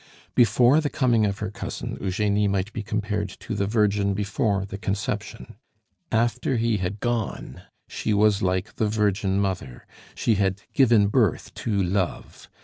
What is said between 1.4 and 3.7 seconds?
cousin, Eugenie might be compared to the